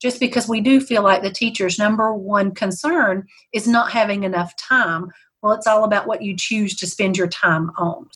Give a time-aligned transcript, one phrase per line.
[0.00, 4.56] just because we do feel like the teacher's number one concern is not having enough
[4.56, 5.10] time.
[5.42, 8.08] Well, it's all about what you choose to spend your time on.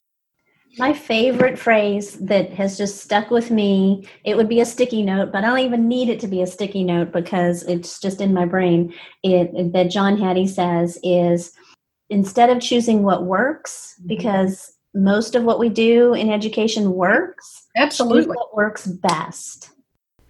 [0.77, 5.31] My favorite phrase that has just stuck with me, it would be a sticky note,
[5.31, 8.35] but I don't even need it to be a sticky note because it's just in
[8.35, 8.93] my brain.
[9.23, 11.53] It that John Hattie says is
[12.11, 14.09] instead of choosing what works, mm-hmm.
[14.09, 19.71] because most of what we do in education works, absolutely what works best.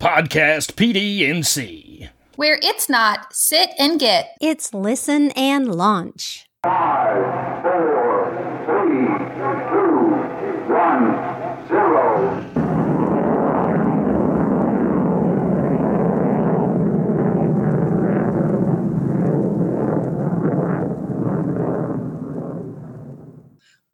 [0.01, 2.09] Podcast PDNC.
[2.37, 4.37] Where it's not sit and get.
[4.41, 6.47] It's listen and launch.
[6.65, 9.07] Five, four, three,
[9.71, 12.65] two, one, zero.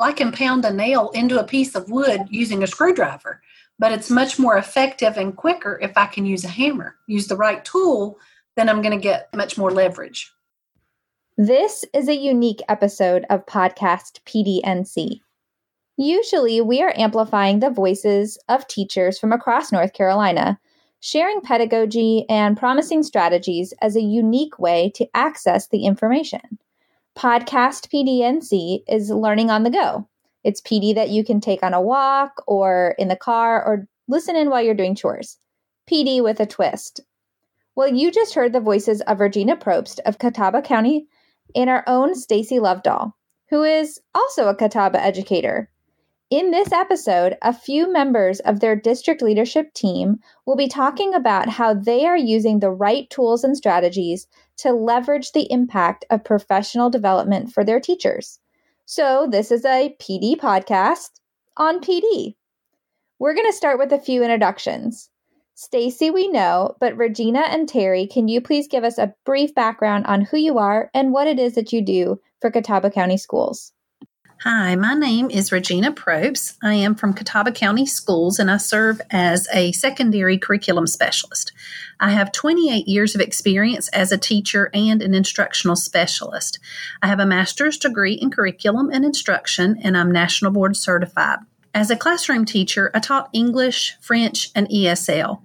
[0.00, 3.42] I can pound a nail into a piece of wood using a screwdriver
[3.80, 7.36] but it's much more effective and quicker if I can use a hammer, use the
[7.36, 8.18] right tool,
[8.54, 10.30] then I'm going to get much more leverage.
[11.38, 15.20] This is a unique episode of Podcast PDNC.
[15.96, 20.60] Usually, we are amplifying the voices of teachers from across North Carolina,
[21.00, 26.58] sharing pedagogy and promising strategies as a unique way to access the information.
[27.16, 30.06] Podcast PDNC is learning on the go
[30.44, 34.36] it's PD that you can take on a walk or in the car or listen
[34.36, 35.38] in while you're doing chores.
[35.90, 37.00] PD with a twist.
[37.76, 41.06] Well, you just heard the voices of Regina Probst of Catawba County
[41.54, 43.12] and our own Stacy Lovedahl,
[43.48, 45.70] who is also a Catawba educator.
[46.30, 51.48] In this episode, a few members of their district leadership team will be talking about
[51.48, 56.90] how they are using the right tools and strategies to leverage the impact of professional
[56.90, 58.39] development for their teachers.
[58.92, 61.20] So, this is a PD podcast
[61.56, 62.34] on PD.
[63.20, 65.10] We're going to start with a few introductions.
[65.54, 70.06] Stacy, we know, but Regina and Terry, can you please give us a brief background
[70.06, 73.72] on who you are and what it is that you do for Catawba County Schools?
[74.44, 76.56] Hi, my name is Regina Probst.
[76.62, 81.52] I am from Catawba County Schools and I serve as a secondary curriculum specialist.
[82.00, 86.58] I have 28 years of experience as a teacher and an instructional specialist.
[87.02, 91.40] I have a master's degree in curriculum and instruction and I'm national board certified.
[91.74, 95.42] As a classroom teacher, I taught English, French, and ESL.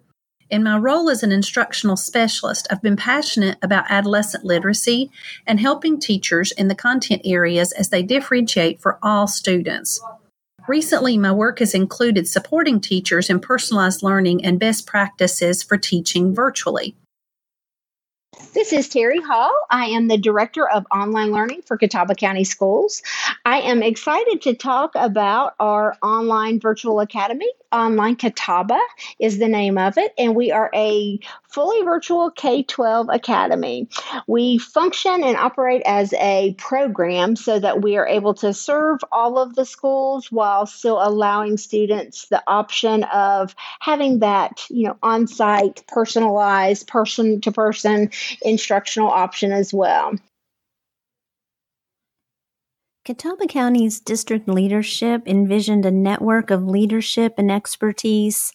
[0.52, 5.10] In my role as an instructional specialist, I've been passionate about adolescent literacy
[5.48, 10.00] and helping teachers in the content areas as they differentiate for all students.
[10.68, 16.36] Recently, my work has included supporting teachers in personalized learning and best practices for teaching
[16.36, 16.96] virtually.
[18.54, 19.52] This is Terry Hall.
[19.70, 23.02] I am the Director of Online Learning for Catawba County Schools.
[23.46, 27.52] I am excited to talk about our online virtual academy.
[27.76, 28.80] Online Catawba
[29.20, 31.20] is the name of it, and we are a
[31.50, 33.90] fully virtual K 12 academy.
[34.28, 39.38] We function and operate as a program so that we are able to serve all
[39.38, 45.28] of the schools while still allowing students the option of having that, you know, on
[45.28, 48.10] site, personalized, person to person
[48.42, 50.14] instructional option as well.
[53.06, 58.52] Catawba County's district leadership envisioned a network of leadership and expertise.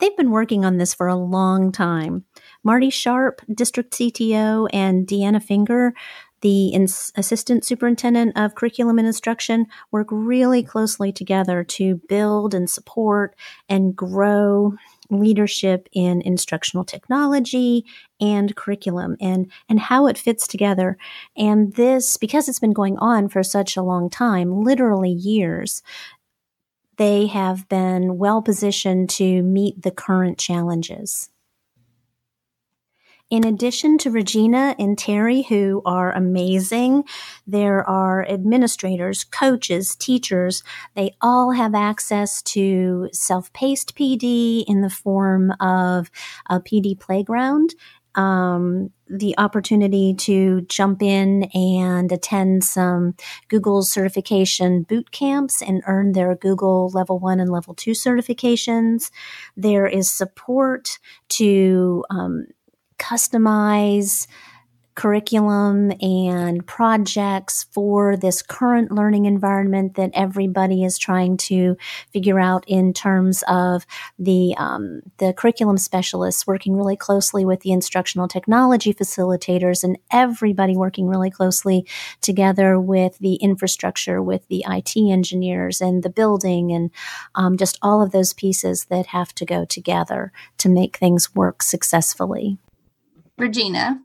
[0.00, 2.24] They've been working on this for a long time.
[2.64, 5.94] Marty Sharp, district CTO, and Deanna Finger,
[6.40, 12.68] the ins- assistant superintendent of curriculum and instruction, work really closely together to build and
[12.68, 13.36] support
[13.68, 14.74] and grow
[15.12, 17.84] leadership in instructional technology
[18.20, 20.96] and curriculum and and how it fits together.
[21.36, 25.82] And this because it's been going on for such a long time literally years
[26.98, 31.31] they have been well positioned to meet the current challenges
[33.32, 37.04] in addition to Regina and Terry, who are amazing,
[37.46, 40.62] there are administrators, coaches, teachers.
[40.96, 46.10] They all have access to self paced PD in the form of
[46.50, 47.74] a PD playground.
[48.14, 53.14] Um, the opportunity to jump in and attend some
[53.48, 59.10] Google certification boot camps and earn their Google level one and level two certifications.
[59.56, 60.98] There is support
[61.30, 62.48] to um,
[63.02, 64.28] customize
[64.94, 71.76] curriculum and projects for this current learning environment that everybody is trying to
[72.12, 73.86] figure out in terms of
[74.18, 80.76] the um, the curriculum specialists working really closely with the instructional technology facilitators and everybody
[80.76, 81.86] working really closely
[82.20, 86.90] together with the infrastructure with the IT engineers and the building and
[87.34, 91.62] um, just all of those pieces that have to go together to make things work
[91.62, 92.58] successfully.
[93.42, 94.00] Regina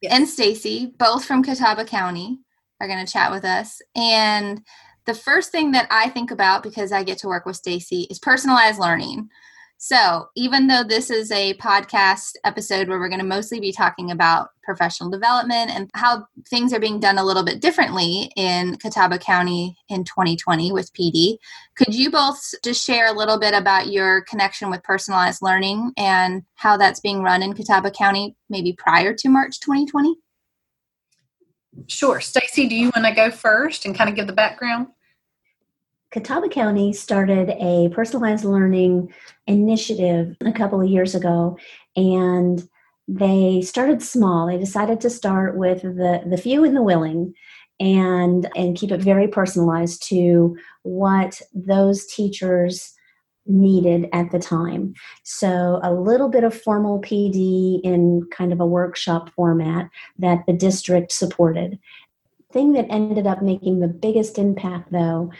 [0.00, 0.12] Yes.
[0.14, 2.40] and Stacy, both from Catawba County,
[2.80, 3.82] are going to chat with us.
[3.94, 4.62] And
[5.04, 8.18] the first thing that I think about because I get to work with Stacy is
[8.18, 9.28] personalized learning.
[9.82, 14.10] So, even though this is a podcast episode where we're going to mostly be talking
[14.10, 19.18] about professional development and how things are being done a little bit differently in Catawba
[19.20, 21.38] County in 2020 with PD,
[21.76, 26.42] could you both just share a little bit about your connection with personalized learning and
[26.56, 30.14] how that's being run in Catawba County maybe prior to March 2020?
[31.86, 32.20] Sure.
[32.20, 34.88] Stacy, do you want to go first and kind of give the background?
[36.10, 39.12] Catawba County started a personalized learning
[39.46, 41.56] initiative a couple of years ago,
[41.94, 42.68] and
[43.06, 44.46] they started small.
[44.46, 47.34] They decided to start with the, the few and the willing
[47.78, 52.92] and and keep it very personalized to what those teachers
[53.46, 54.94] needed at the time.
[55.24, 60.52] So a little bit of formal PD in kind of a workshop format that the
[60.52, 61.78] district supported.
[62.52, 65.30] Thing that ended up making the biggest impact though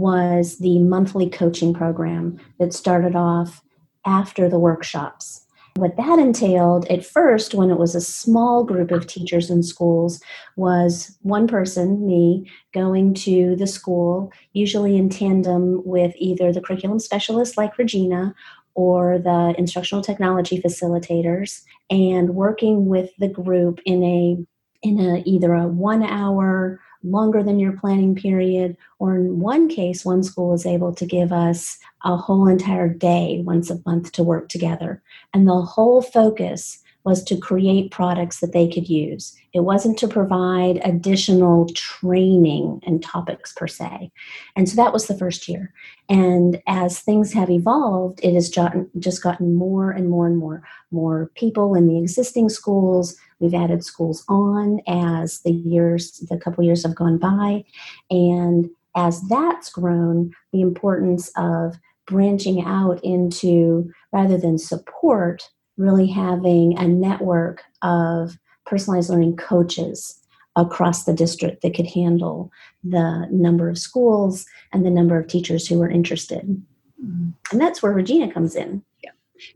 [0.00, 3.62] was the monthly coaching program that started off
[4.04, 5.46] after the workshops.
[5.76, 10.22] What that entailed at first, when it was a small group of teachers in schools,
[10.56, 16.98] was one person, me, going to the school, usually in tandem with either the curriculum
[16.98, 18.34] specialist like Regina
[18.74, 24.36] or the instructional technology facilitators, and working with the group in a
[24.82, 30.04] in a either a one hour longer than your planning period, or in one case,
[30.04, 34.22] one school was able to give us a whole entire day once a month to
[34.22, 35.02] work together.
[35.32, 39.32] And the whole focus was to create products that they could use.
[39.52, 44.10] It wasn't to provide additional training and topics per se.
[44.56, 45.72] And so that was the first year.
[46.08, 48.50] And as things have evolved, it has
[48.98, 53.16] just gotten more and more and more, more people in the existing schools.
[53.40, 57.64] We've added schools on as the years, the couple years have gone by.
[58.10, 66.78] And as that's grown, the importance of branching out into rather than support really having
[66.78, 70.20] a network of personalized learning coaches
[70.56, 72.50] across the district that could handle
[72.82, 76.62] the number of schools and the number of teachers who were interested.
[77.04, 77.30] Mm-hmm.
[77.52, 78.82] And that's where Regina comes in.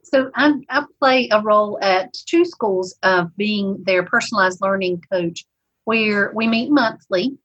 [0.03, 5.45] So I, I play a role at two schools of being their personalized learning coach,
[5.85, 7.39] where we meet monthly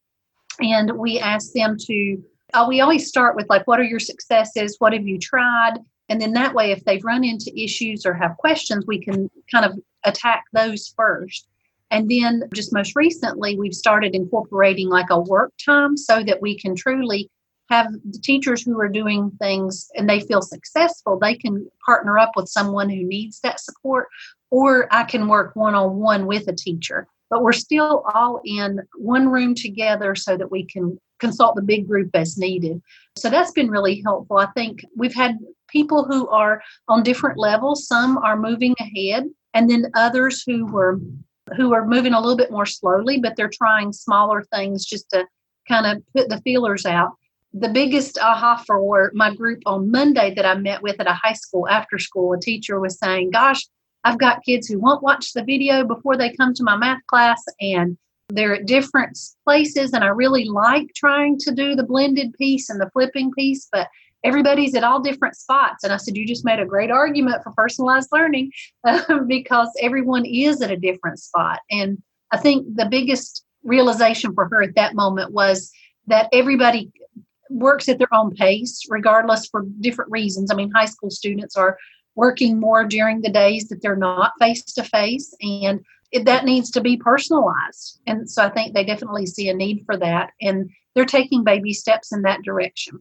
[0.59, 2.23] and we ask them to.
[2.53, 4.77] Uh, we always start with like, what are your successes?
[4.79, 5.73] What have you tried?
[6.07, 9.65] And then that way, if they've run into issues or have questions, we can kind
[9.65, 11.47] of attack those first.
[11.91, 16.57] And then just most recently, we've started incorporating like a work time so that we
[16.57, 17.29] can truly
[17.69, 22.31] have the teachers who are doing things and they feel successful, they can partner up
[22.35, 24.07] with someone who needs that support,
[24.51, 27.07] or I can work one on one with a teacher.
[27.29, 31.87] But we're still all in one room together so that we can consult the big
[31.87, 32.81] group as needed.
[33.17, 34.37] So that's been really helpful.
[34.37, 35.37] I think we've had
[35.67, 37.87] people who are on different levels.
[37.87, 40.99] Some are moving ahead, and then others who were
[41.55, 45.25] who are moving a little bit more slowly, but they're trying smaller things just to
[45.67, 47.11] kind of put the feelers out.
[47.57, 51.33] The biggest aha for my group on Monday that I met with at a high
[51.33, 53.65] school after school, a teacher was saying, Gosh,
[54.03, 57.41] I've got kids who won't watch the video before they come to my math class,
[57.61, 57.97] and
[58.27, 59.93] they're at different places.
[59.93, 63.87] And I really like trying to do the blended piece and the flipping piece, but
[64.25, 65.85] everybody's at all different spots.
[65.85, 68.51] And I said, You just made a great argument for personalized learning
[68.83, 71.61] um, because everyone is at a different spot.
[71.71, 75.71] And I think the biggest realization for her at that moment was
[76.07, 76.91] that everybody
[77.49, 80.51] works at their own pace, regardless for different reasons.
[80.51, 81.77] I mean, high school students are
[82.15, 86.71] working more during the days that they're not face to face, and it, that needs
[86.71, 87.99] to be personalized.
[88.07, 91.73] And so I think they definitely see a need for that, and they're taking baby
[91.73, 92.99] steps in that direction.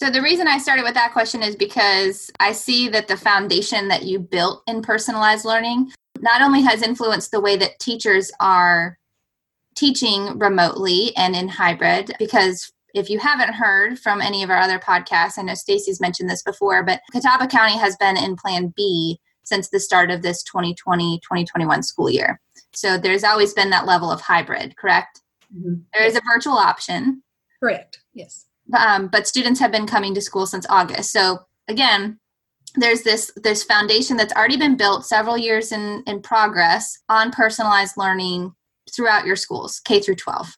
[0.00, 3.88] So the reason I started with that question is because I see that the foundation
[3.88, 8.98] that you built in personalized learning not only has influenced the way that teachers are
[9.74, 14.78] teaching remotely and in hybrid because if you haven't heard from any of our other
[14.78, 19.20] podcasts, I know Stacy's mentioned this before, but Catawba County has been in Plan B
[19.42, 22.40] since the start of this 2020-2021 school year.
[22.72, 25.20] So there's always been that level of hybrid, correct?
[25.54, 25.80] Mm-hmm.
[25.92, 27.22] There is a virtual option.
[27.60, 27.98] Correct.
[28.14, 31.12] Yes um, but students have been coming to school since August.
[31.12, 32.18] So again,
[32.76, 37.96] there's this this foundation that's already been built several years in in progress on personalized
[37.96, 38.54] learning
[38.94, 40.56] throughout your schools, K through 12.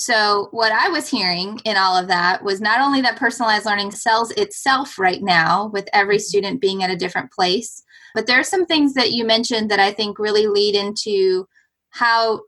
[0.00, 3.90] So what I was hearing in all of that was not only that personalized learning
[3.90, 7.82] sells itself right now with every student being at a different place,
[8.14, 11.46] But there are some things that you mentioned that I think really lead into
[11.90, 12.40] how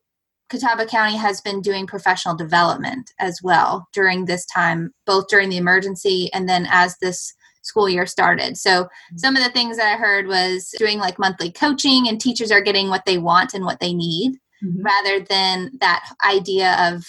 [0.49, 5.57] Catawba County has been doing professional development as well during this time, both during the
[5.57, 7.33] emergency and then as this
[7.63, 8.57] school year started.
[8.57, 9.17] So, mm-hmm.
[9.19, 12.61] some of the things that I heard was doing like monthly coaching, and teachers are
[12.61, 14.33] getting what they want and what they need
[14.63, 14.83] mm-hmm.
[14.83, 17.05] rather than that idea of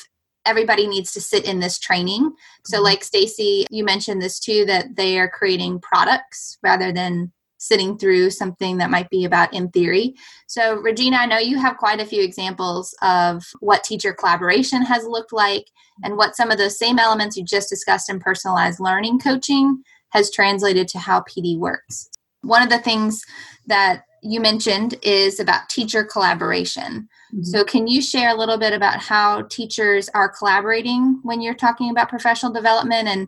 [0.46, 2.32] everybody needs to sit in this training.
[2.66, 2.86] So, mm-hmm.
[2.86, 7.32] like Stacy, you mentioned this too that they are creating products rather than
[7.64, 10.14] sitting through something that might be about in theory.
[10.48, 15.06] So, Regina, I know you have quite a few examples of what teacher collaboration has
[15.06, 15.66] looked like
[16.04, 20.30] and what some of those same elements you just discussed in personalized learning coaching has
[20.30, 22.10] translated to how PD works.
[22.42, 23.24] One of the things
[23.68, 27.08] that you mentioned is about teacher collaboration.
[27.34, 27.44] Mm-hmm.
[27.44, 31.90] So, can you share a little bit about how teachers are collaborating when you're talking
[31.90, 33.28] about professional development and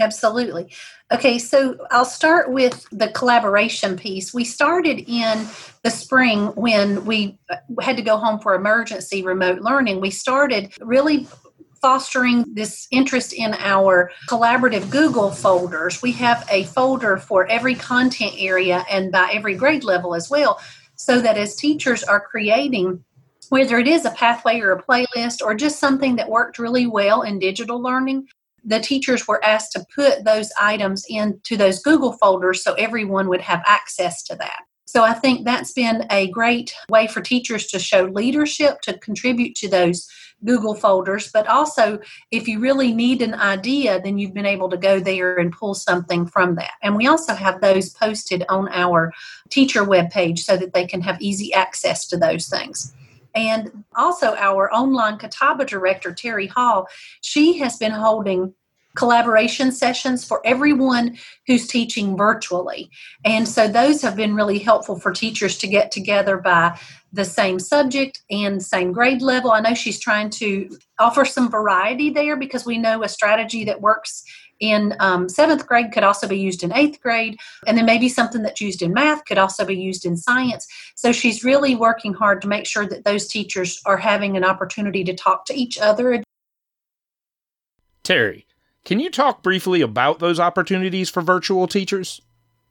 [0.00, 0.70] Absolutely.
[1.12, 4.32] Okay, so I'll start with the collaboration piece.
[4.32, 5.46] We started in
[5.82, 7.38] the spring when we
[7.80, 10.00] had to go home for emergency remote learning.
[10.00, 11.26] We started really
[11.80, 16.02] fostering this interest in our collaborative Google folders.
[16.02, 20.60] We have a folder for every content area and by every grade level as well,
[20.96, 23.02] so that as teachers are creating
[23.48, 27.22] whether it is a pathway or a playlist or just something that worked really well
[27.22, 28.28] in digital learning,
[28.64, 33.40] the teachers were asked to put those items into those Google folders so everyone would
[33.40, 34.60] have access to that.
[34.86, 39.54] So I think that's been a great way for teachers to show leadership, to contribute
[39.56, 40.08] to those
[40.44, 41.30] Google folders.
[41.32, 41.98] But also,
[42.30, 45.74] if you really need an idea, then you've been able to go there and pull
[45.74, 46.72] something from that.
[46.82, 49.12] And we also have those posted on our
[49.50, 52.94] teacher webpage so that they can have easy access to those things.
[53.38, 56.88] And also, our online Catawba director, Terry Hall,
[57.20, 58.52] she has been holding
[58.96, 61.16] collaboration sessions for everyone
[61.46, 62.90] who's teaching virtually.
[63.24, 66.76] And so those have been really helpful for teachers to get together by
[67.12, 69.52] the same subject and same grade level.
[69.52, 73.80] I know she's trying to offer some variety there because we know a strategy that
[73.80, 74.24] works
[74.60, 78.42] in um, seventh grade could also be used in eighth grade, and then maybe something
[78.42, 80.66] that's used in math could also be used in science.
[80.94, 85.04] So she's really working hard to make sure that those teachers are having an opportunity
[85.04, 86.22] to talk to each other.
[88.02, 88.46] Terry,
[88.84, 92.20] can you talk briefly about those opportunities for virtual teachers?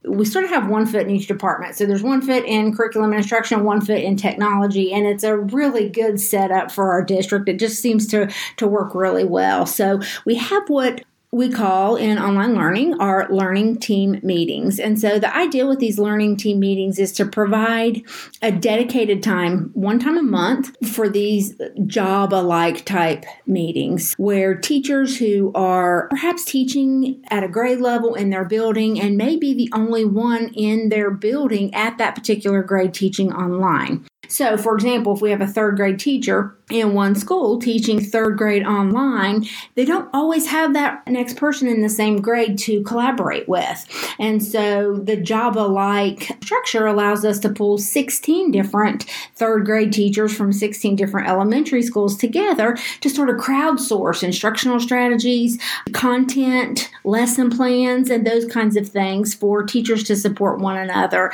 [0.08, 1.76] we sort of have one foot in each department.
[1.76, 5.38] So there's one foot in curriculum and instruction, one foot in technology, and it's a
[5.38, 7.50] really good setup for our district.
[7.50, 9.66] It just seems to to work really well.
[9.66, 14.80] So we have what we call in online learning our learning team meetings.
[14.80, 18.02] And so the idea with these learning team meetings is to provide
[18.42, 25.18] a dedicated time, one time a month, for these job alike type meetings where teachers
[25.18, 29.70] who are perhaps teaching at a grade level in their building and may be the
[29.74, 34.06] only one in their building at that particular grade teaching online.
[34.28, 38.38] So, for example, if we have a third grade teacher in one school teaching third
[38.38, 43.48] grade online, they don't always have that next person in the same grade to collaborate
[43.48, 43.86] with.
[44.20, 49.04] And so the job alike structure allows us to pull 16 different
[49.36, 55.58] third grade teachers from 16 different elementary schools together to sort of crowdsource instructional strategies,
[55.94, 61.32] content, lesson plans, and those kinds of things for teachers to support one another.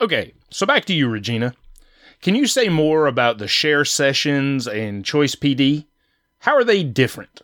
[0.00, 1.54] Okay, so back to you, Regina.
[2.22, 5.86] Can you say more about the share sessions and Choice PD?
[6.38, 7.42] How are they different?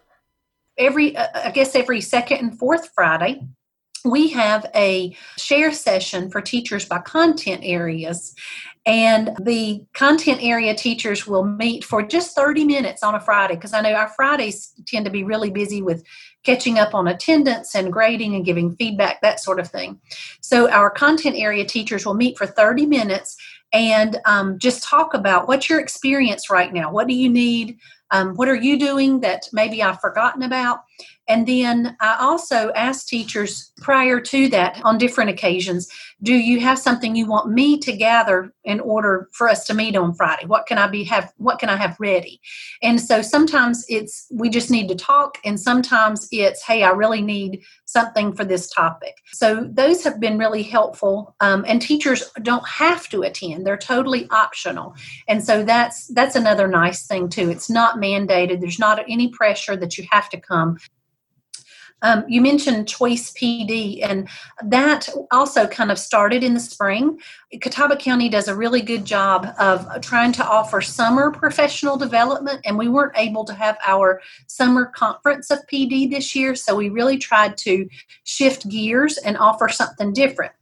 [0.78, 3.42] Every, uh, I guess, every second and fourth Friday,
[4.04, 8.36] we have a share session for teachers by content areas.
[8.86, 13.74] And the content area teachers will meet for just 30 minutes on a Friday because
[13.74, 16.04] I know our Fridays tend to be really busy with
[16.44, 20.00] catching up on attendance and grading and giving feedback, that sort of thing.
[20.40, 23.36] So, our content area teachers will meet for 30 minutes
[23.72, 26.90] and um, just talk about what's your experience right now?
[26.90, 27.78] What do you need?
[28.10, 30.80] Um, what are you doing that maybe I've forgotten about?
[31.28, 35.88] And then I also ask teachers prior to that on different occasions
[36.22, 39.96] do you have something you want me to gather in order for us to meet
[39.96, 40.46] on Friday?
[40.46, 42.40] What can I be have what can I have ready?
[42.82, 47.22] And so sometimes it's we just need to talk and sometimes it's hey I really
[47.22, 49.14] need something for this topic.
[49.32, 53.64] So those have been really helpful um, and teachers don't have to attend.
[53.64, 54.94] They're totally optional.
[55.28, 57.48] And so that's that's another nice thing too.
[57.48, 58.60] It's not mandated.
[58.60, 60.78] There's not any pressure that you have to come.
[62.02, 64.28] Um, you mentioned Choice PD, and
[64.64, 67.18] that also kind of started in the spring.
[67.60, 72.78] Catawba County does a really good job of trying to offer summer professional development, and
[72.78, 77.18] we weren't able to have our summer conference of PD this year, so we really
[77.18, 77.88] tried to
[78.24, 80.52] shift gears and offer something different.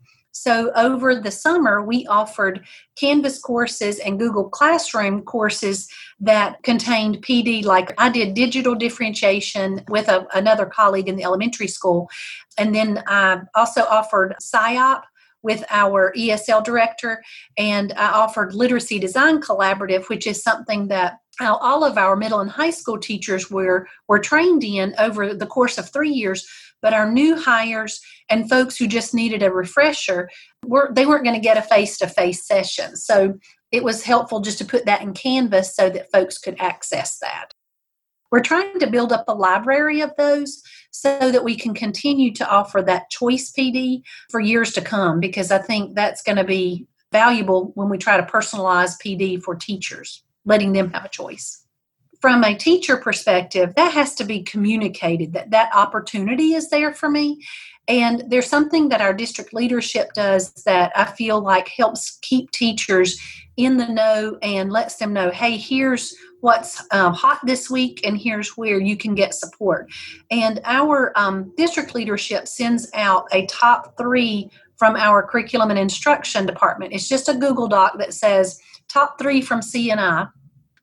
[0.42, 2.64] So over the summer, we offered
[2.94, 5.88] Canvas courses and Google Classroom courses
[6.20, 11.68] that contained PD, like I did digital differentiation with a, another colleague in the elementary
[11.68, 12.10] school.
[12.58, 15.02] And then I also offered SIOP
[15.42, 17.22] with our ESL director,
[17.56, 22.50] and I offered Literacy Design Collaborative, which is something that all of our middle and
[22.50, 26.46] high school teachers were, were trained in over the course of three years
[26.86, 28.00] but our new hires
[28.30, 30.30] and folks who just needed a refresher
[30.64, 32.94] were they weren't going to get a face-to-face session.
[32.94, 33.40] So
[33.72, 37.46] it was helpful just to put that in canvas so that folks could access that.
[38.30, 40.62] We're trying to build up a library of those
[40.92, 45.50] so that we can continue to offer that choice pd for years to come because
[45.50, 50.22] i think that's going to be valuable when we try to personalize pd for teachers
[50.44, 51.65] letting them have a choice
[52.20, 57.08] from a teacher perspective, that has to be communicated that that opportunity is there for
[57.08, 57.42] me.
[57.88, 63.20] And there's something that our district leadership does that I feel like helps keep teachers
[63.56, 68.18] in the know and lets them know, hey, here's what's um, hot this week and
[68.18, 69.90] here's where you can get support.
[70.30, 76.44] And our um, district leadership sends out a top three from our curriculum and instruction
[76.44, 76.92] department.
[76.92, 80.26] It's just a Google Doc that says top three from C&I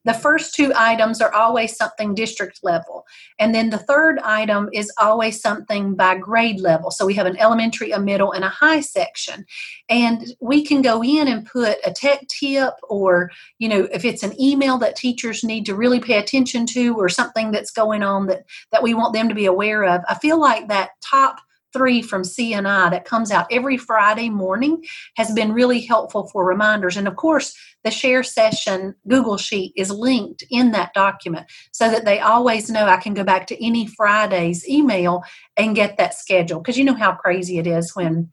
[0.05, 3.05] the first two items are always something district level.
[3.39, 6.91] And then the third item is always something by grade level.
[6.91, 9.45] So we have an elementary, a middle, and a high section.
[9.89, 14.23] And we can go in and put a tech tip or, you know, if it's
[14.23, 18.27] an email that teachers need to really pay attention to or something that's going on
[18.27, 20.01] that, that we want them to be aware of.
[20.09, 21.39] I feel like that top
[21.73, 24.83] three from C&I that comes out every Friday morning
[25.15, 26.97] has been really helpful for reminders.
[26.97, 32.05] And of course, the share session Google Sheet is linked in that document so that
[32.05, 35.23] they always know I can go back to any Friday's email
[35.57, 36.59] and get that schedule.
[36.59, 38.31] Because you know how crazy it is when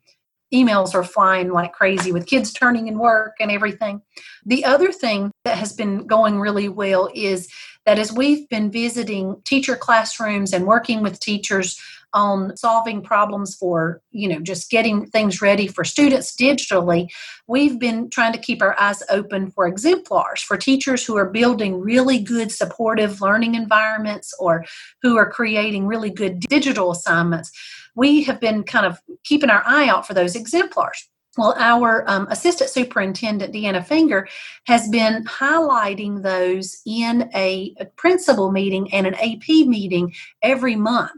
[0.53, 4.01] emails are flying like crazy with kids turning in work and everything.
[4.45, 7.47] The other thing that has been going really well is
[7.85, 11.79] that as we've been visiting teacher classrooms and working with teachers
[12.13, 17.07] on solving problems for, you know, just getting things ready for students digitally,
[17.47, 21.79] we've been trying to keep our eyes open for exemplars for teachers who are building
[21.79, 24.65] really good supportive learning environments or
[25.01, 27.51] who are creating really good digital assignments.
[27.95, 31.07] We have been kind of keeping our eye out for those exemplars.
[31.37, 34.27] Well, our um, assistant superintendent, Deanna Finger,
[34.67, 41.11] has been highlighting those in a, a principal meeting and an AP meeting every month.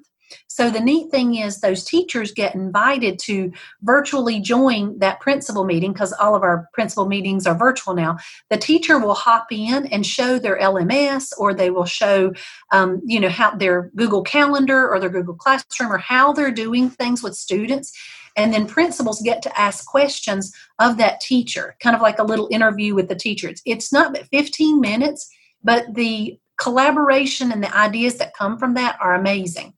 [0.48, 5.94] So the neat thing is those teachers get invited to virtually join that principal meeting
[5.94, 8.18] because all of our principal meetings are virtual now.
[8.50, 12.34] The teacher will hop in and show their LMS or they will show,
[12.72, 16.90] um, you know, how their Google Calendar or their Google Classroom or how they're doing
[16.90, 17.94] things with students.
[18.36, 22.48] And then principals get to ask questions of that teacher, kind of like a little
[22.52, 23.48] interview with the teacher.
[23.48, 25.30] It's, it's not but 15 minutes,
[25.64, 29.74] but the collaboration and the ideas that come from that are amazing.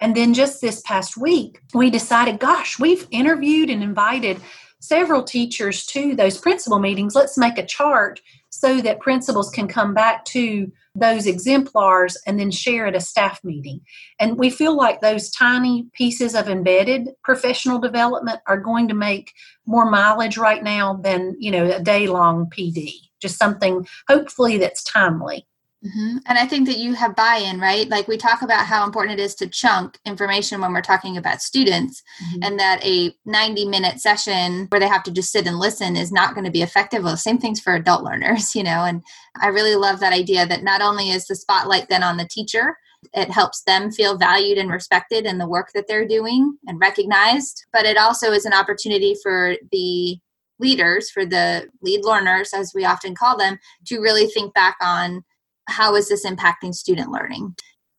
[0.00, 4.40] And then just this past week, we decided, gosh, we've interviewed and invited
[4.80, 7.14] several teachers to those principal meetings.
[7.14, 12.50] Let's make a chart so that principals can come back to those exemplars and then
[12.50, 13.80] share at a staff meeting.
[14.18, 19.32] And we feel like those tiny pieces of embedded professional development are going to make
[19.66, 22.92] more mileage right now than, you know, a day long PD.
[23.20, 25.46] Just something hopefully that's timely.
[25.86, 26.18] Mm-hmm.
[26.26, 27.88] And I think that you have buy in, right?
[27.88, 31.42] Like we talk about how important it is to chunk information when we're talking about
[31.42, 32.42] students, mm-hmm.
[32.42, 36.10] and that a 90 minute session where they have to just sit and listen is
[36.10, 37.04] not going to be effective.
[37.04, 38.84] Well, same things for adult learners, you know.
[38.84, 39.02] And
[39.40, 42.76] I really love that idea that not only is the spotlight then on the teacher,
[43.12, 47.66] it helps them feel valued and respected in the work that they're doing and recognized,
[47.72, 50.18] but it also is an opportunity for the
[50.58, 55.22] leaders, for the lead learners, as we often call them, to really think back on
[55.68, 57.54] how is this impacting student learning?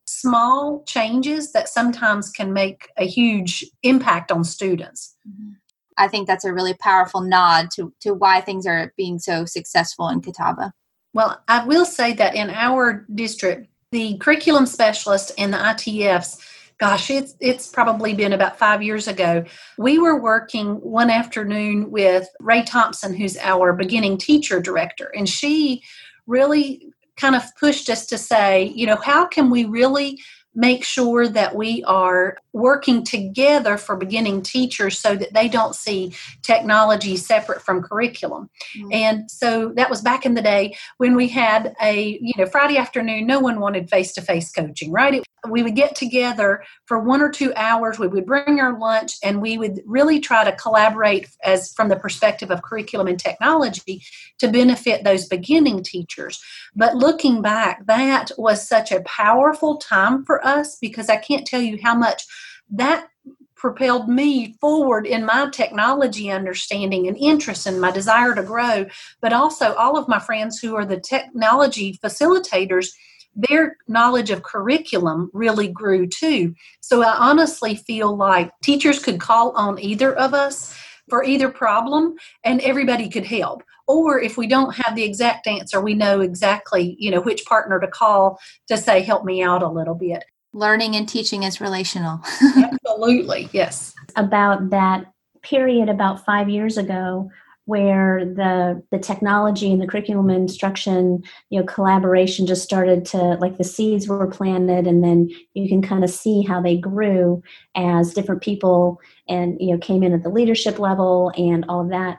[0.06, 5.16] Small changes that sometimes can make a huge impact on students.
[5.28, 5.52] Mm-hmm.
[5.98, 10.08] I think that's a really powerful nod to, to why things are being so successful
[10.08, 10.72] in Catawba.
[11.12, 16.38] Well, I will say that in our district, the curriculum specialist and the ITFs,
[16.78, 19.44] gosh, it's it's probably been about five years ago.
[19.78, 25.82] We were working one afternoon with Ray Thompson, who's our beginning teacher director, and she
[26.26, 30.20] really kind of pushed us to say, you know, how can we really
[30.54, 36.12] make sure that we are working together for beginning teachers so that they don't see
[36.42, 38.50] technology separate from curriculum.
[38.76, 38.92] Mm-hmm.
[38.92, 42.76] And so that was back in the day when we had a, you know, Friday
[42.76, 45.14] afternoon, no one wanted face to face coaching, right?
[45.14, 49.14] It, we would get together for one or two hours, we would bring our lunch,
[49.22, 54.02] and we would really try to collaborate as from the perspective of curriculum and technology
[54.38, 56.42] to benefit those beginning teachers.
[56.74, 61.60] But looking back, that was such a powerful time for us because I can't tell
[61.60, 62.24] you how much
[62.70, 63.08] that
[63.56, 68.86] propelled me forward in my technology understanding and interest and my desire to grow.
[69.20, 72.90] But also, all of my friends who are the technology facilitators,
[73.34, 76.54] their knowledge of curriculum really grew too.
[76.80, 80.76] So I honestly feel like teachers could call on either of us
[81.08, 85.80] for either problem and everybody could help or if we don't have the exact answer
[85.80, 89.68] we know exactly you know which partner to call to say help me out a
[89.68, 92.20] little bit learning and teaching is relational.
[92.56, 93.94] Absolutely, yes.
[94.16, 95.06] About that
[95.42, 97.30] period about five years ago
[97.64, 103.56] where the the technology and the curriculum instruction you know collaboration just started to like
[103.56, 107.40] the seeds were planted and then you can kind of see how they grew
[107.76, 111.90] as different people and you know came in at the leadership level and all of
[111.90, 112.18] that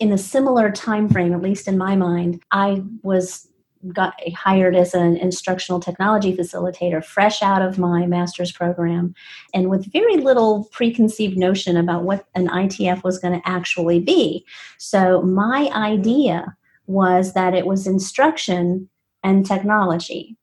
[0.00, 3.48] in a similar time frame at least in my mind i was
[3.92, 9.14] got hired as an instructional technology facilitator fresh out of my master's program
[9.54, 14.44] and with very little preconceived notion about what an ITF was going to actually be.
[14.78, 16.56] So my idea
[16.86, 18.88] was that it was instruction
[19.22, 20.36] and technology,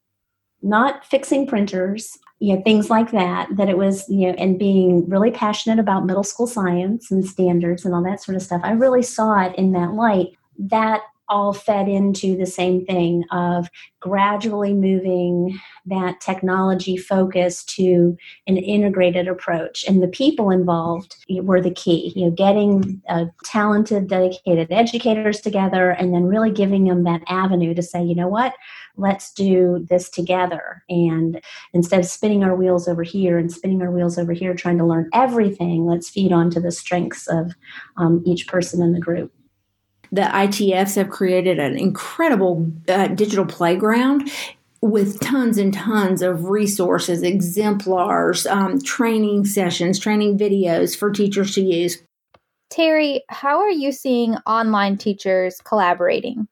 [0.62, 5.08] not fixing printers, you know, things like that, that it was, you know, and being
[5.08, 8.60] really passionate about middle school science and standards and all that sort of stuff.
[8.62, 10.36] I really saw it in that light.
[10.58, 13.68] That all fed into the same thing of
[14.00, 19.84] gradually moving that technology focus to an integrated approach.
[19.88, 25.90] And the people involved were the key you know getting uh, talented dedicated educators together
[25.90, 28.54] and then really giving them that avenue to say you know what?
[28.96, 30.84] Let's do this together.
[30.88, 31.40] And
[31.72, 34.84] instead of spinning our wheels over here and spinning our wheels over here trying to
[34.84, 37.52] learn everything let's feed onto the strengths of
[37.96, 39.32] um, each person in the group
[40.14, 44.30] the ITFs have created an incredible uh, digital playground
[44.80, 51.62] with tons and tons of resources, exemplars, um, training sessions, training videos for teachers to
[51.62, 52.02] use.
[52.70, 56.46] Terry, how are you seeing online teachers collaborating?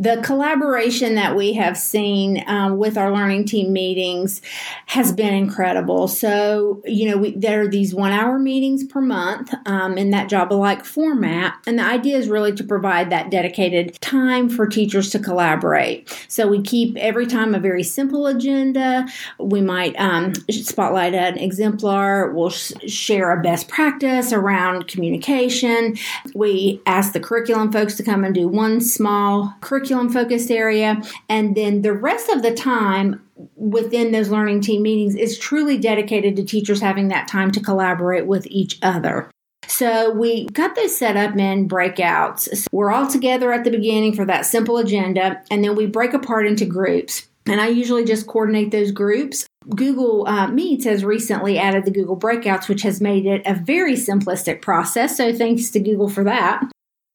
[0.00, 4.40] The collaboration that we have seen um, with our learning team meetings
[4.86, 6.06] has been incredible.
[6.06, 10.28] So, you know, we, there are these one hour meetings per month um, in that
[10.28, 11.54] job alike format.
[11.66, 16.16] And the idea is really to provide that dedicated time for teachers to collaborate.
[16.28, 19.04] So, we keep every time a very simple agenda.
[19.40, 25.96] We might um, spotlight an exemplar, we'll sh- share a best practice around communication.
[26.34, 31.00] We ask the curriculum folks to come and do one small curriculum curriculum focused area.
[31.28, 33.22] And then the rest of the time
[33.56, 38.26] within those learning team meetings is truly dedicated to teachers having that time to collaborate
[38.26, 39.30] with each other.
[39.66, 42.66] So we got this set up in breakouts.
[42.72, 46.46] We're all together at the beginning for that simple agenda, and then we break apart
[46.46, 47.28] into groups.
[47.46, 49.46] And I usually just coordinate those groups.
[49.74, 53.94] Google uh, Meets has recently added the Google Breakouts, which has made it a very
[53.94, 55.16] simplistic process.
[55.16, 56.62] So thanks to Google for that.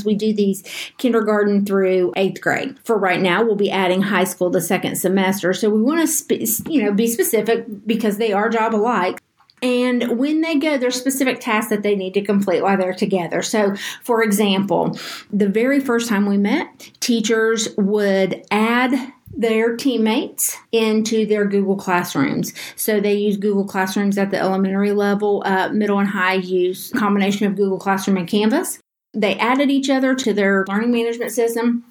[0.06, 0.63] We do these
[0.98, 2.78] kindergarten through eighth grade.
[2.84, 5.54] For right now, we'll be adding high school the second semester.
[5.54, 9.20] So we want to, spe- you know, be specific because they are job alike.
[9.62, 13.42] And when they go, there's specific tasks that they need to complete while they're together.
[13.42, 15.00] So, for example,
[15.32, 22.54] the very first time we met, teachers would add their teammates into their Google Classrooms.
[22.76, 25.44] So they use Google Classrooms at the elementary level.
[25.46, 28.80] Uh, middle and high use combination of Google Classroom and Canvas.
[29.13, 31.84] They added each other to their learning management system.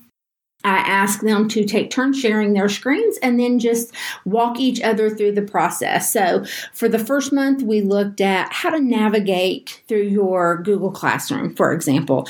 [0.64, 3.92] I asked them to take turns sharing their screens and then just
[4.24, 6.12] walk each other through the process.
[6.12, 11.54] So, for the first month, we looked at how to navigate through your Google Classroom,
[11.54, 12.28] for example,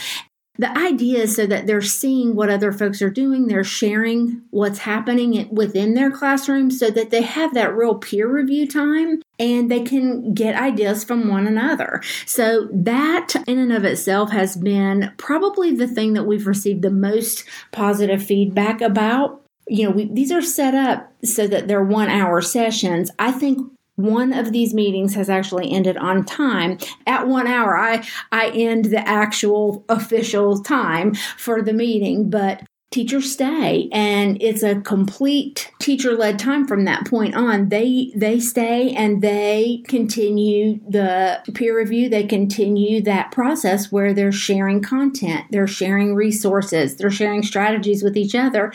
[0.59, 4.81] the idea is so that they're seeing what other folks are doing, they're sharing what's
[4.81, 9.83] happening within their classroom so that they have that real peer review time and they
[9.83, 12.03] can get ideas from one another.
[12.27, 16.91] So, that in and of itself has been probably the thing that we've received the
[16.91, 22.09] most positive feedback about you know, we, these are set up so that they're one
[22.09, 23.11] hour sessions.
[23.19, 26.79] I think one of these meetings has actually ended on time.
[27.07, 33.33] At one hour i i end the actual official time for the meeting but teachers
[33.33, 37.69] stay and it's a complete teacher led time from that point on.
[37.69, 42.09] They they stay and they continue the peer review.
[42.09, 48.17] They continue that process where they're sharing content they're sharing resources they're sharing strategies with
[48.17, 48.73] each other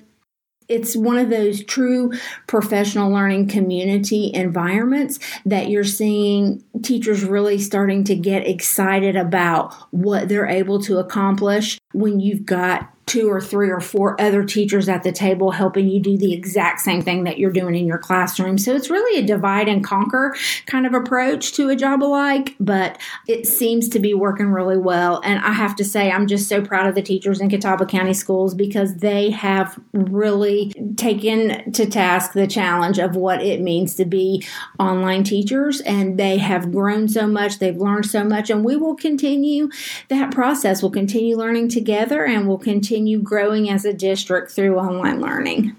[0.67, 2.11] it's one of those true
[2.47, 10.27] professional learning community environments that you're seeing teachers really starting to get excited about what
[10.27, 15.01] they're able to accomplish when you've got two or three or four other teachers at
[15.01, 18.57] the table helping you do the exact same thing that you're doing in your classroom.
[18.57, 22.97] So it's really a divide and conquer kind of approach to a job alike, but
[23.25, 25.21] it seems to be working really well.
[25.23, 28.13] And I have to say, I'm just so proud of the teachers in Catawba County
[28.13, 34.05] Schools because they have really taken to task the challenge of what it means to
[34.05, 34.45] be
[34.79, 35.79] online teachers.
[35.81, 39.69] And they have grown so much, they've learned so much, and we will continue
[40.09, 40.81] that process.
[40.81, 45.75] We'll continue learning together and we'll continue continue growing as a district through online learning.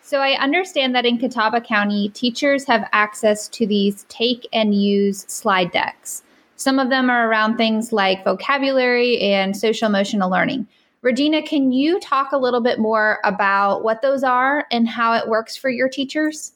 [0.00, 5.26] So I understand that in Catawba County, teachers have access to these take and use
[5.28, 6.22] slide decks.
[6.56, 10.66] Some of them are around things like vocabulary and social emotional learning.
[11.02, 15.28] Regina, can you talk a little bit more about what those are and how it
[15.28, 16.52] works for your teachers?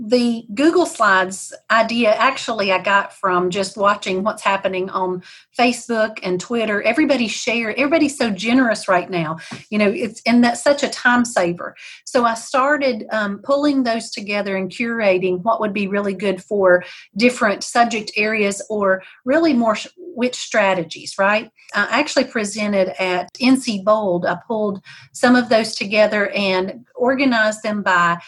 [0.00, 5.22] The Google Slides idea actually I got from just watching what's happening on
[5.58, 6.82] Facebook and Twitter.
[6.82, 9.38] Everybody share, everybody's so generous right now.
[9.70, 11.74] You know, it's and that's such a time saver.
[12.04, 16.84] So I started um, pulling those together and curating what would be really good for
[17.16, 21.50] different subject areas or really more which strategies, right?
[21.74, 24.26] I actually presented at NC Bold.
[24.26, 24.82] I pulled
[25.12, 28.18] some of those together and organized them by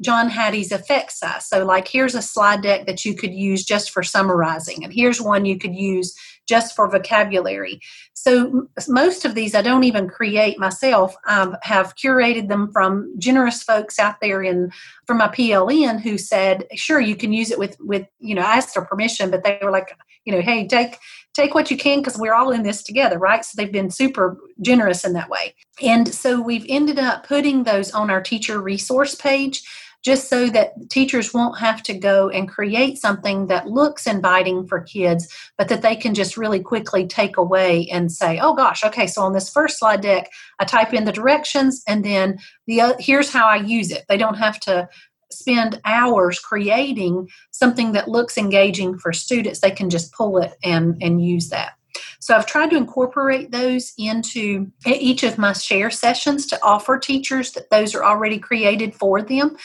[0.00, 1.48] John Hattie's effect us.
[1.48, 5.20] So, like, here's a slide deck that you could use just for summarizing, and here's
[5.20, 6.14] one you could use
[6.46, 7.80] just for vocabulary.
[8.14, 11.14] So, most of these I don't even create myself.
[11.26, 14.70] I have curated them from generous folks out there in
[15.06, 18.56] from my PLN who said, "Sure, you can use it with with you know." I
[18.56, 20.98] asked their permission, but they were like, "You know, hey, take
[21.36, 23.44] take what you can because we're all in this together, right?
[23.44, 25.54] So they've been super generous in that way.
[25.82, 29.62] And so we've ended up putting those on our teacher resource page
[30.06, 34.80] just so that teachers won't have to go and create something that looks inviting for
[34.82, 35.26] kids,
[35.58, 39.22] but that they can just really quickly take away and say, oh gosh, okay, so
[39.22, 42.38] on this first slide deck, I type in the directions and then
[42.68, 44.04] the uh, here's how I use it.
[44.08, 44.88] They don't have to
[45.32, 49.58] spend hours creating something that looks engaging for students.
[49.58, 51.72] They can just pull it and, and use that.
[52.20, 57.52] So I've tried to incorporate those into each of my share sessions to offer teachers
[57.52, 59.56] that those are already created for them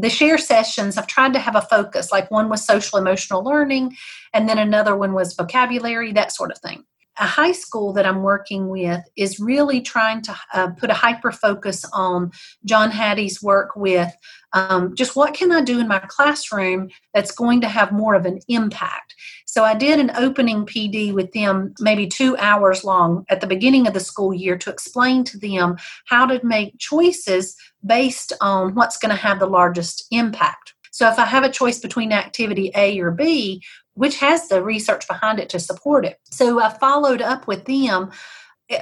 [0.00, 3.94] the share sessions i've tried to have a focus like one was social emotional learning
[4.32, 6.84] and then another one was vocabulary that sort of thing.
[7.18, 11.30] A high school that i'm working with is really trying to uh, put a hyper
[11.30, 12.30] focus on
[12.64, 14.10] john hattie's work with
[14.54, 18.24] um, just what can i do in my classroom that's going to have more of
[18.24, 19.14] an impact
[19.52, 23.86] so I did an opening PD with them, maybe two hours long at the beginning
[23.86, 28.96] of the school year to explain to them how to make choices based on what's
[28.96, 30.72] going to have the largest impact.
[30.90, 33.62] So if I have a choice between activity A or B,
[33.92, 36.18] which has the research behind it to support it.
[36.30, 38.10] So I followed up with them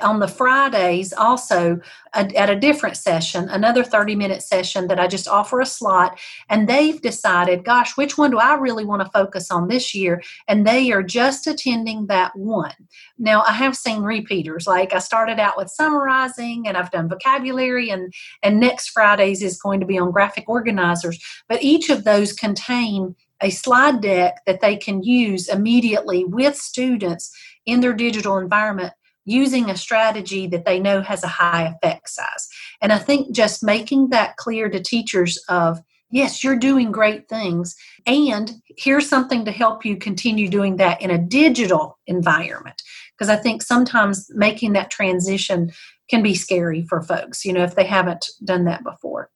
[0.03, 1.81] on the Fridays also
[2.12, 6.18] at a different session, another 30 minute session that I just offer a slot.
[6.48, 10.22] And they've decided, gosh, which one do I really want to focus on this year?
[10.48, 12.74] And they are just attending that one.
[13.18, 14.66] Now, I have seen repeaters.
[14.66, 19.61] Like I started out with summarizing and I've done vocabulary, and, and next Fridays is
[19.61, 21.18] going to be on graphic organizers.
[21.48, 27.35] But each of those contain a slide deck that they can use immediately with students
[27.66, 28.92] in their digital environment
[29.24, 32.48] using a strategy that they know has a high effect size.
[32.80, 35.80] And I think just making that clear to teachers of
[36.11, 41.11] yes, you're doing great things and here's something to help you continue doing that in
[41.11, 42.83] a digital environment
[43.16, 45.70] because I think sometimes making that transition
[46.09, 49.30] can be scary for folks, you know, if they haven't done that before.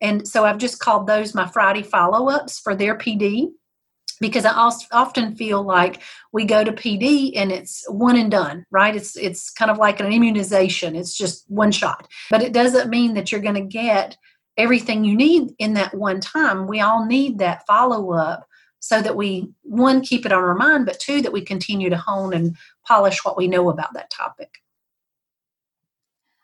[0.00, 3.50] And so I've just called those my Friday follow ups for their PD
[4.20, 4.52] because I
[4.92, 6.02] often feel like
[6.32, 8.94] we go to PD and it's one and done, right?
[8.94, 10.96] It's it's kind of like an immunization.
[10.96, 12.08] It's just one shot.
[12.30, 14.16] But it doesn't mean that you're going to get
[14.56, 16.66] everything you need in that one time.
[16.66, 18.46] We all need that follow up
[18.80, 21.96] so that we one keep it on our mind, but two that we continue to
[21.96, 24.50] hone and polish what we know about that topic.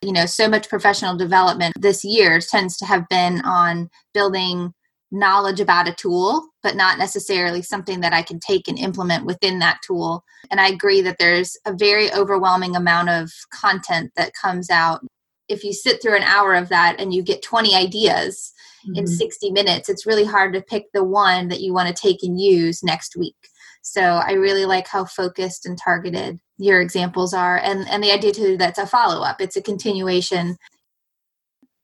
[0.02, 4.74] You know, so much professional development this year tends to have been on building
[5.12, 9.58] knowledge about a tool, but not necessarily something that I can take and implement within
[9.58, 10.24] that tool.
[10.50, 15.04] And I agree that there's a very overwhelming amount of content that comes out.
[15.48, 18.52] If you sit through an hour of that and you get 20 ideas
[18.86, 19.00] mm-hmm.
[19.00, 22.22] in 60 minutes, it's really hard to pick the one that you want to take
[22.22, 23.36] and use next week.
[23.82, 28.32] So I really like how focused and targeted your examples are and, and the idea
[28.32, 29.40] too that's a follow up.
[29.40, 30.56] It's a continuation.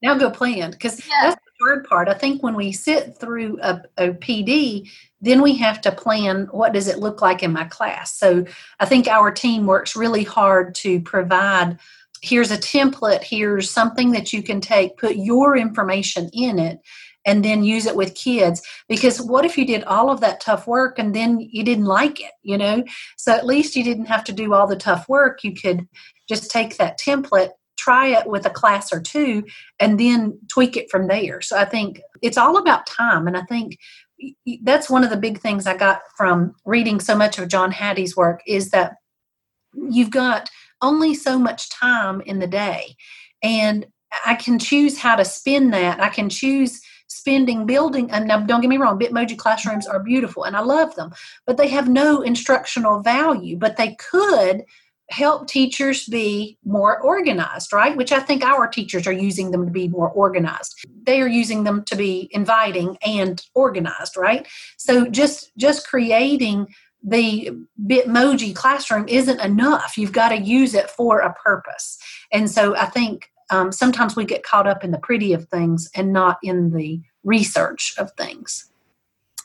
[0.00, 1.30] Now go plan because yeah.
[1.30, 2.08] that's hard part.
[2.08, 4.90] I think when we sit through a, a PD,
[5.20, 8.14] then we have to plan what does it look like in my class.
[8.14, 8.44] So
[8.80, 11.78] I think our team works really hard to provide
[12.20, 16.80] here's a template, here's something that you can take, put your information in it,
[17.28, 20.66] and then use it with kids because what if you did all of that tough
[20.66, 22.82] work and then you didn't like it you know
[23.16, 25.86] so at least you didn't have to do all the tough work you could
[26.28, 27.50] just take that template
[27.88, 29.42] try it with a class or two
[29.80, 31.40] and then tweak it from there.
[31.40, 33.26] So i think it's all about time.
[33.26, 33.78] And i think
[34.62, 38.16] that's one of the big things i got from reading so much of john hattie's
[38.16, 38.94] work is that
[39.72, 40.50] you've got
[40.82, 42.96] only so much time in the day.
[43.42, 43.86] And
[44.26, 46.00] i can choose how to spend that.
[46.00, 50.44] I can choose spending building and now don't get me wrong bitmoji classrooms are beautiful
[50.44, 51.10] and i love them
[51.46, 54.62] but they have no instructional value but they could
[55.10, 57.96] help teachers be more organized right?
[57.96, 60.74] Which i think our teachers are using them to be more organized.
[61.04, 64.46] They are using them to be inviting and organized right?
[64.76, 66.68] So just just creating
[67.02, 67.50] the
[67.86, 69.96] bitmoji classroom isn't enough.
[69.96, 71.98] You've got to use it for a purpose.
[72.32, 75.88] And so i think um, sometimes we get caught up in the pretty of things
[75.94, 78.70] and not in the research of things.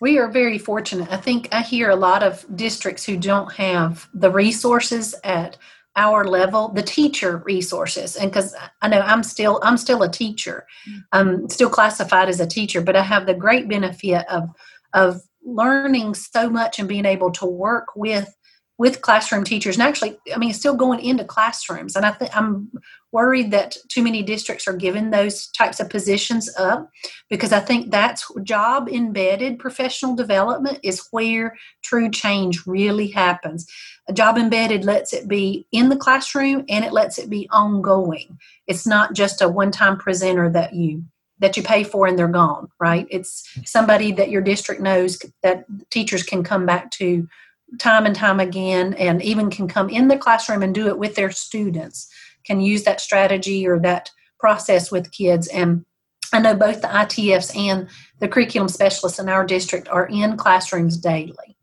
[0.03, 1.09] We are very fortunate.
[1.13, 5.55] I think I hear a lot of districts who don't have the resources at
[5.95, 8.17] our level the teacher resources.
[8.17, 10.67] And because i know i'm still i'm still a teacher.
[10.89, 10.99] Mm-hmm.
[11.13, 14.49] I'm still classified as a teacher but i have the great benefit of
[14.93, 18.35] of learning so much and being able to work with
[18.83, 19.77] with classroom teachers.
[19.77, 21.95] And actually i mean still going into classrooms.
[21.95, 22.69] And i think i'm
[23.13, 26.89] worried that too many districts are giving those types of positions up
[27.29, 33.65] because i think that's job embedded professional development is where true change really happens.
[34.09, 38.37] A job embedded lets it be in the classroom and it lets it be ongoing.
[38.67, 41.05] It's not just a one time presenter that you
[41.39, 43.07] that you pay for and they're gone right?
[43.09, 43.31] It's
[43.63, 47.29] somebody that your district knows that teachers can come back to
[47.79, 51.15] time and time again and even can come in the classroom and do it with
[51.15, 52.07] their students
[52.45, 55.47] can use that strategy or that process with kids.
[55.47, 55.85] And
[56.31, 57.87] i know both the itfs and
[58.19, 61.57] the curriculum specialists in our district are in classrooms daily.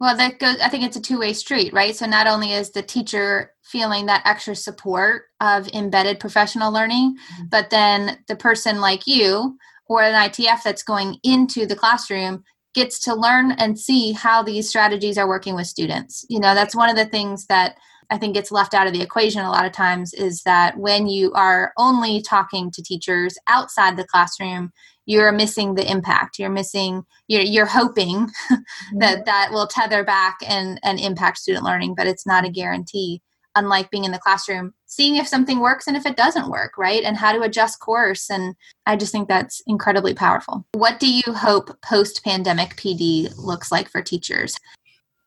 [0.00, 1.94] Well that goes i think it's a two-way street right?
[1.94, 7.44] So not only is the teacher feeling that extra support of embedded professional learning mm-hmm.
[7.50, 12.42] but then the person like you or an itf that's going into the classroom
[12.74, 16.24] gets to learn and see how these strategies are working with students.
[16.28, 17.76] You know, that's one of the things that
[18.10, 21.06] I think gets left out of the equation a lot of times is that when
[21.06, 24.72] you are only talking to teachers outside the classroom,
[25.06, 26.38] you're missing the impact.
[26.38, 27.04] You're missing.
[27.28, 28.28] You're, you're hoping
[28.98, 29.24] that mm-hmm.
[29.24, 33.22] that will tether back and and impact student learning, but it's not a guarantee
[33.56, 37.04] unlike being in the classroom, seeing if something works and if it doesn't work, right?
[37.04, 38.28] And how to adjust course.
[38.28, 40.66] And I just think that's incredibly powerful.
[40.72, 44.58] What do you hope post pandemic PD looks like for teachers?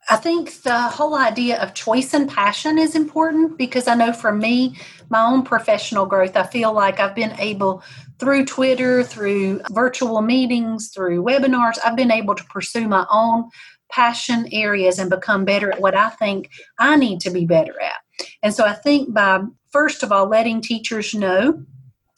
[0.09, 4.33] I think the whole idea of choice and passion is important because I know for
[4.33, 4.77] me,
[5.09, 7.83] my own professional growth, I feel like I've been able
[8.19, 13.49] through Twitter, through virtual meetings, through webinars, I've been able to pursue my own
[13.89, 18.02] passion areas and become better at what I think I need to be better at.
[18.41, 21.63] And so I think by, first of all, letting teachers know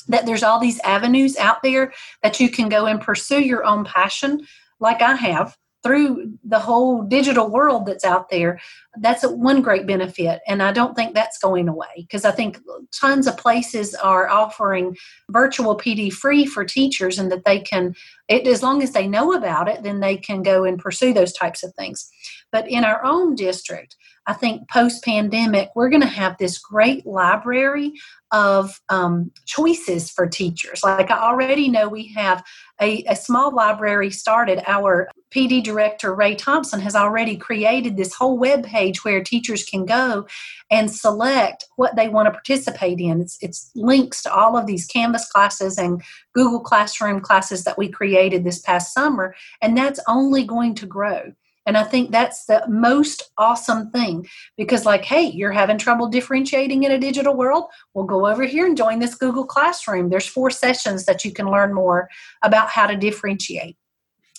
[0.07, 3.85] that there's all these avenues out there that you can go and pursue your own
[3.85, 4.45] passion,
[4.79, 8.59] like I have through the whole digital world that's out there
[9.01, 10.41] that's one great benefit.
[10.47, 12.59] And i don't think that's going away because i think
[12.91, 14.97] tons of places are offering
[15.29, 17.93] virtual pd free for teachers and that they can
[18.27, 21.33] it, as long as they know about it then they can go and pursue those
[21.33, 22.09] types of things
[22.51, 23.95] but in our own district
[24.27, 27.93] I think post pandemic, we're going to have this great library
[28.31, 30.83] of um, choices for teachers.
[30.83, 32.43] Like I already know we have
[32.81, 34.63] a, a small library started.
[34.65, 39.85] Our PD director, Ray Thompson, has already created this whole web page where teachers can
[39.85, 40.25] go
[40.71, 43.21] and select what they want to participate in.
[43.21, 46.01] It's, it's links to all of these Canvas classes and
[46.33, 51.31] Google Classroom classes that we created this past summer, and that's only going to grow
[51.65, 56.83] And I think that's the most awesome thing because, like, hey, you're having trouble differentiating
[56.83, 57.65] in a digital world?
[57.93, 60.09] Well, go over here and join this Google Classroom.
[60.09, 62.07] There's four sessions that you can learn more
[62.43, 63.77] about how to differentiate.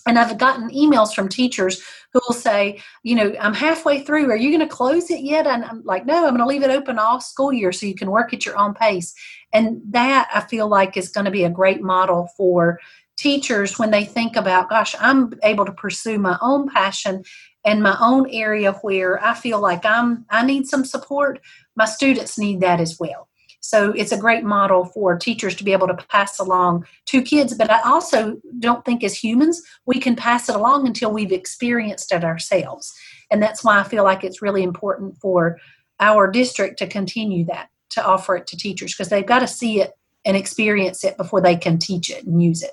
[0.06, 4.30] And I've gotten emails from teachers who will say, you know, I'm halfway through.
[4.30, 5.48] Are you going to close it yet?
[5.48, 7.94] And I'm like, no, I'm going to leave it open all school year so you
[7.94, 9.14] can work at your own pace.
[9.52, 12.78] And that I feel like is going to be a great model for
[13.16, 17.24] teachers when they think about, gosh, I'm able to pursue my own passion
[17.64, 21.40] and my own area where I feel like I'm I need some support.
[21.74, 23.28] My students need that as well.
[23.60, 27.52] So it's a great model for teachers to be able to pass along to kids.
[27.54, 32.12] But I also don't think as humans we can pass it along until we've experienced
[32.12, 32.94] it ourselves.
[33.30, 35.58] And that's why I feel like it's really important for
[35.98, 39.80] our district to continue that, to offer it to teachers, because they've got to see
[39.80, 39.94] it
[40.24, 42.72] and experience it before they can teach it and use it.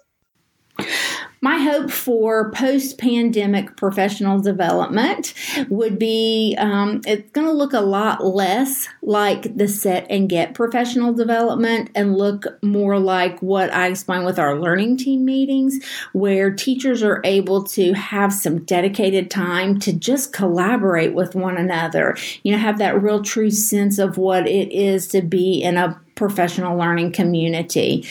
[1.44, 5.34] My hope for post pandemic professional development
[5.68, 10.54] would be um, it's going to look a lot less like the set and get
[10.54, 16.50] professional development and look more like what I explain with our learning team meetings, where
[16.50, 22.16] teachers are able to have some dedicated time to just collaborate with one another.
[22.44, 26.00] You know, have that real true sense of what it is to be in a
[26.16, 28.08] professional learning community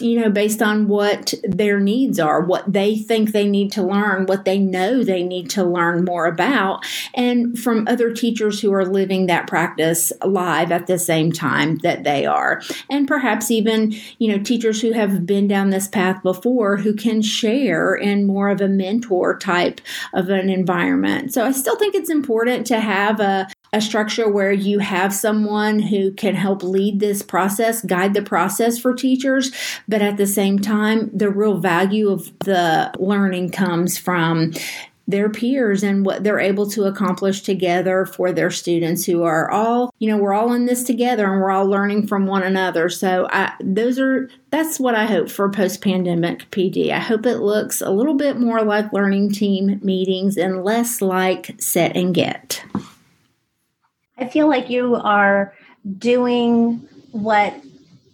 [0.00, 4.26] you know, based on what their needs are, what they think they need to learn,
[4.26, 6.84] what they know they need to learn more about,
[7.14, 12.02] and from other teachers who are living that practice live at the same time that
[12.02, 12.60] they are.
[12.90, 17.22] And perhaps even, you know, teachers who have been down this path before who can
[17.22, 19.80] share in more of a mentor type
[20.12, 21.32] of an environment.
[21.32, 25.80] So I still think it's important to have a, a structure where you have someone
[25.80, 29.50] who can help lead this process, guide the process for teachers,
[29.88, 34.52] but at the same time, the real value of the learning comes from
[35.08, 39.92] their peers and what they're able to accomplish together for their students who are all
[39.98, 42.88] you know we're all in this together and we're all learning from one another.
[42.88, 47.82] So I, those are that's what i hope for post-pandemic pd i hope it looks
[47.82, 52.64] a little bit more like learning team meetings and less like set and get
[54.18, 55.54] I feel like you are
[55.98, 57.54] doing what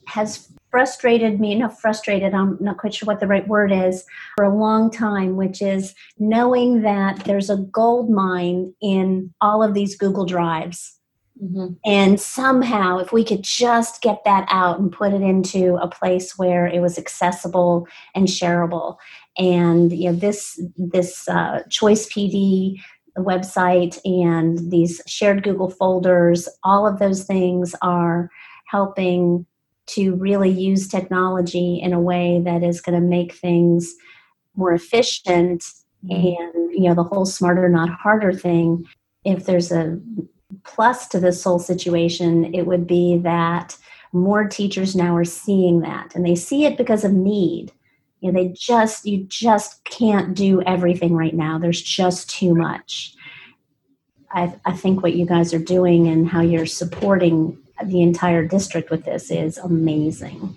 [0.06, 4.04] has frustrated me, not frustrated, I'm not quite sure what the right word is,
[4.36, 9.74] for a long time, which is knowing that there's a gold mine in all of
[9.74, 10.96] these Google Drives.
[11.42, 11.72] Mm-hmm.
[11.84, 16.38] And somehow, if we could just get that out and put it into a place
[16.38, 18.96] where it was accessible and shareable,
[19.38, 22.76] and you know this this uh, Choice PD
[23.18, 28.30] website and these shared Google folders, all of those things are
[28.66, 29.46] helping
[29.86, 33.94] to really use technology in a way that is going to make things
[34.54, 35.64] more efficient
[36.08, 38.86] and you know the whole smarter not harder thing.
[39.24, 39.98] If there's a
[40.64, 43.76] plus to this whole situation it would be that
[44.12, 47.72] more teachers now are seeing that and they see it because of need
[48.20, 51.58] you know they just you just can't do everything right now.
[51.58, 53.14] There's just too much.
[54.32, 58.90] I, I think what you guys are doing and how you're supporting the entire district
[58.90, 60.56] with this is amazing.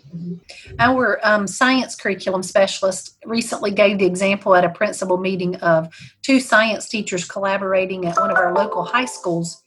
[0.78, 5.88] Our um, science curriculum specialist recently gave the example at a principal meeting of
[6.22, 9.62] two science teachers collaborating at one of our local high schools.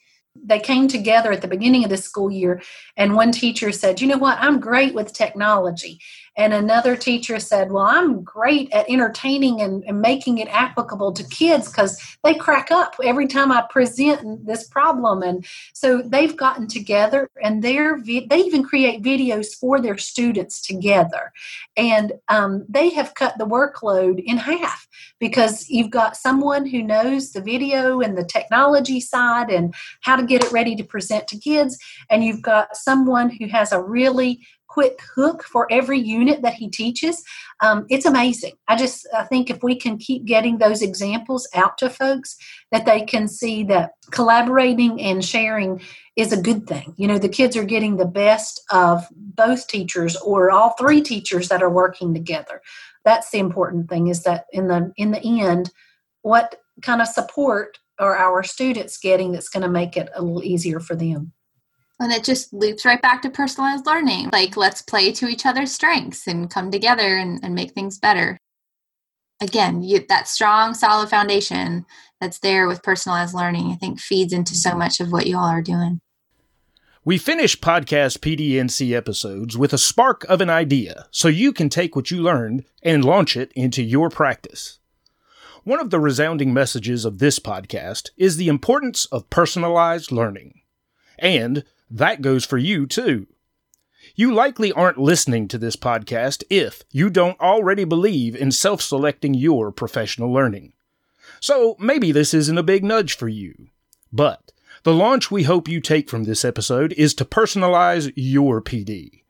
[0.44, 2.60] They came together at the beginning of the school year
[2.96, 4.38] and one teacher said you know what?
[4.38, 5.98] I'm great with technology
[6.36, 11.24] and another teacher said well i'm great at entertaining and, and making it applicable to
[11.24, 15.22] kids because they crack up every time i present this problem.
[15.22, 21.32] And so they've gotten together and they're they even create videos for their students together.
[21.76, 27.32] And um, they have cut the workload in half because you've got someone who knows
[27.32, 31.38] the video and the technology side and how to get it ready to present to
[31.38, 31.78] kids.
[32.10, 36.68] And you've got someone who has a really quick hook for every unit that he
[36.68, 37.22] teaches
[37.60, 38.52] um, it's amazing.
[38.68, 42.36] I just i think if we can keep getting those examples out to folks
[42.70, 45.80] that they can see that collaborating and sharing
[46.16, 46.94] is a good thing.
[46.96, 51.48] You know the kids are getting the best of both teachers or all three teachers
[51.48, 52.60] that are working together.
[53.04, 55.70] That's the important thing is that in the in the end
[56.22, 60.44] what kind of support are our students getting that's going to make it a little
[60.44, 61.32] easier for them
[61.98, 65.72] and it just loops right back to personalized learning like let's play to each other's
[65.72, 68.38] strengths and come together and, and make things better
[69.40, 71.84] again you, that strong solid foundation
[72.20, 74.80] that's there with personalized learning i think feeds into so mm-hmm.
[74.80, 76.00] much of what you all are doing
[77.06, 81.94] we finish podcast PDNC episodes with a spark of an idea so you can take
[81.94, 84.80] what you learned and launch it into your practice.
[85.62, 90.62] One of the resounding messages of this podcast is the importance of personalized learning.
[91.16, 93.26] And that goes for you too.
[94.14, 99.34] You likely aren't listening to this podcast if you don't already believe in self selecting
[99.34, 100.72] your professional learning.
[101.40, 103.68] So maybe this isn't a big nudge for you.
[104.12, 104.52] But
[104.84, 109.22] the launch we hope you take from this episode is to personalize your PD.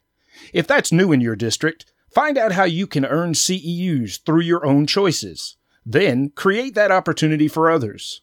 [0.52, 4.64] If that's new in your district, find out how you can earn CEUs through your
[4.66, 5.56] own choices.
[5.84, 8.20] Then create that opportunity for others.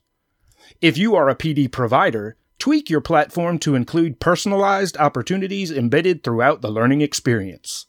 [0.81, 6.61] If you are a PD provider, tweak your platform to include personalized opportunities embedded throughout
[6.61, 7.87] the learning experience.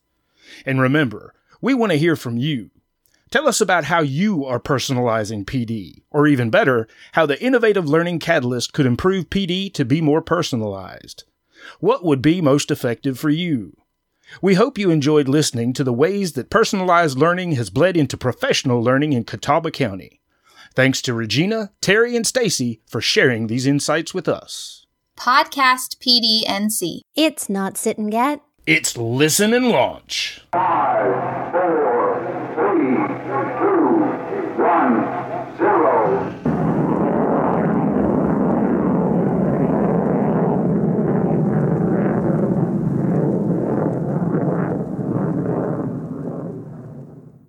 [0.66, 2.72] And remember, we want to hear from you.
[3.30, 8.18] Tell us about how you are personalizing PD, or even better, how the innovative learning
[8.18, 11.22] catalyst could improve PD to be more personalized.
[11.78, 13.76] What would be most effective for you?
[14.42, 18.82] We hope you enjoyed listening to the ways that personalized learning has bled into professional
[18.82, 20.20] learning in Catawba County.
[20.74, 24.86] Thanks to Regina, Terry, and Stacy for sharing these insights with us.
[25.16, 27.02] Podcast PDNC.
[27.14, 28.42] It's not sit and get.
[28.66, 30.40] It's listen and launch.
[30.52, 32.96] Five, four, three,
[33.60, 36.54] two, one, zero.